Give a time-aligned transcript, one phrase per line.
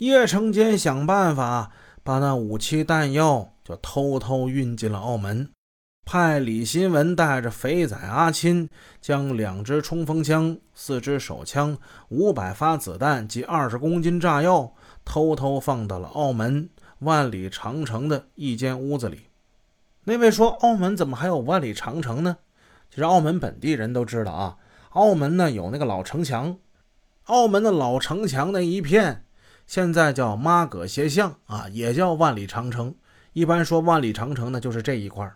[0.00, 5.50] 叶成坚想办法把那武器弹药就偷偷运进了澳门，
[6.06, 8.70] 派李新文带着肥仔阿钦
[9.02, 11.76] 将两支冲锋枪、四支手枪、
[12.08, 14.72] 五百发子弹及二十公斤炸药
[15.04, 16.70] 偷偷放到了澳门
[17.00, 19.26] 万里长城的一间屋子里。
[20.04, 22.38] 那位说：“澳门怎么还有万里长城呢？”
[22.88, 24.56] 其实澳门本地人都知道啊，
[24.92, 26.56] 澳门呢有那个老城墙，
[27.24, 29.26] 澳门的老城墙那一片。
[29.70, 32.92] 现在叫妈葛斜巷啊，也叫万里长城。
[33.34, 35.32] 一般说万里长城呢，就是这一块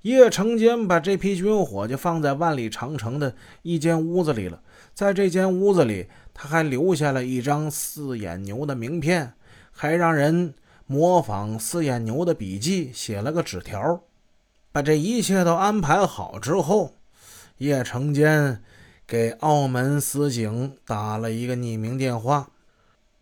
[0.00, 4.62] 叶成坚把这批军火就放在万里长城的一间屋子里了。
[4.94, 9.34] 在这间屋子里，他还留下了一张四眼牛的名片，
[9.70, 10.54] 还让人
[10.86, 14.00] 模仿四眼牛的笔记写了个纸条。
[14.72, 16.94] 把这一切都安排好之后，
[17.58, 18.62] 叶成坚
[19.06, 22.48] 给澳门司警打了一个匿名电话。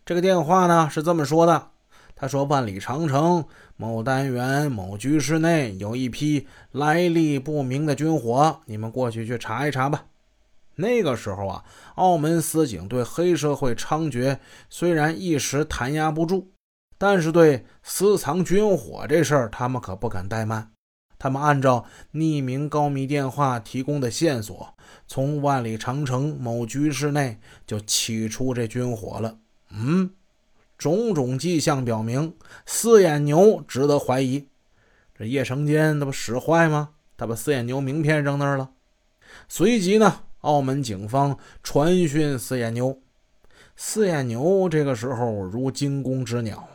[0.05, 1.71] 这个电话呢是这么说的
[2.15, 3.43] ：“他说万里长城
[3.75, 10.05] 某单元某居室内有一批来历不明的军火，你们过去去查一查吧。”
[10.77, 11.63] 那个时候啊，
[11.95, 14.37] 澳门司警对黑社会猖獗
[14.69, 16.51] 虽然一时弹压不住，
[16.99, 20.69] 但是对私藏军火这事儿，他们可不敢怠慢。
[21.17, 24.75] 他们按照匿名高密电话提供的线索，
[25.07, 29.39] 从万里长城某居室内就起出这军火了。
[29.71, 30.11] 嗯，
[30.77, 32.33] 种种迹象表明
[32.65, 34.47] 四眼牛值得怀疑。
[35.17, 36.89] 这叶成坚那不使坏吗？
[37.17, 38.71] 他把四眼牛名片扔那儿了。
[39.47, 42.99] 随即呢，澳门警方传讯四眼牛。
[43.75, 46.67] 四眼牛这个时候如惊弓之鸟，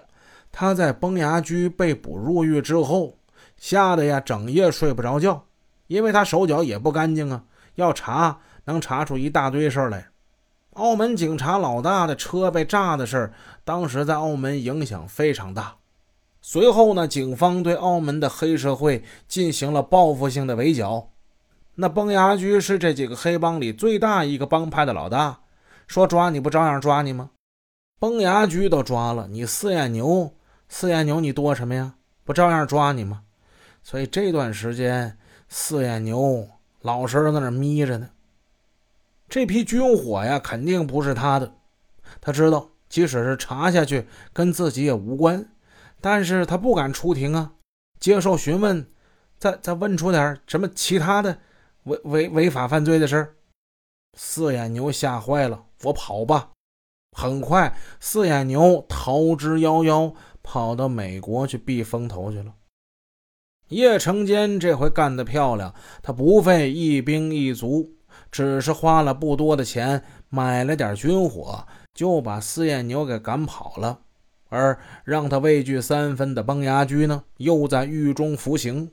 [0.53, 3.17] 他在崩牙驹被捕入狱之后，
[3.57, 5.47] 吓得呀整夜睡不着觉，
[5.87, 7.45] 因为他手脚也不干净啊，
[7.77, 10.10] 要查能查出一大堆事儿来。
[10.81, 13.33] 澳门警察老大的车被炸的事儿，
[13.65, 15.77] 当时在澳门影响非常大。
[16.41, 21.11] 随后呢，警方对澳门的黑社会进行了报复性的围剿。
[21.75, 25.41] 那崩牙驹是这几个黑帮里最大一个帮派的老大，
[25.87, 27.31] 说抓你不照样抓你吗？
[27.99, 30.33] 崩牙驹都抓了，你四眼牛，
[30.71, 31.95] 四眼牛你多什么呀？
[32.25, 33.21] 不照样抓你吗？
[33.83, 36.49] 所以这段时间，四眼牛
[36.81, 38.09] 老实在那眯着呢。
[39.31, 41.55] 这批军火呀，肯定不是他的。
[42.21, 45.49] 他知道，即使是查下去，跟自己也无关。
[46.01, 47.53] 但是他不敢出庭啊，
[48.01, 48.85] 接受询问，
[49.39, 51.39] 再再问出点什么其他的
[51.85, 53.37] 违违违法犯罪的事
[54.19, 56.51] 四眼牛吓坏了，我跑吧！
[57.17, 62.55] 很快，四眼牛逃之夭夭，跑到美国去避风头去了。
[63.69, 67.95] 叶成坚这回干得漂亮，他不费一兵一卒。
[68.31, 74.01] 只是花了不多的钱买了点军火，就把四眼牛给赶跑了。
[74.49, 78.91] 而让他畏惧三分的崩牙驹呢，又在狱中服刑。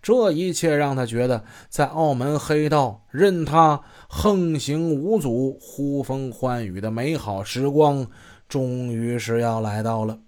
[0.00, 8.06] 这一切让他觉得，在澳门黑道任他横行无阻、呼风唤雨的美好时光，
[8.48, 10.18] 终于是要来到了。